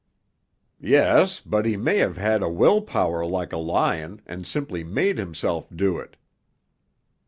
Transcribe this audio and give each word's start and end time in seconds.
'Yes, 0.79 1.41
but 1.41 1.63
he 1.63 1.77
may 1.77 1.97
have 1.97 2.17
had 2.17 2.41
a 2.41 2.49
will 2.49 2.81
power 2.81 3.23
like 3.23 3.53
a 3.53 3.57
lion, 3.57 4.19
and 4.25 4.47
simply 4.47 4.83
made 4.83 5.19
himself 5.19 5.67
do 5.75 5.99
it.' 5.99 6.17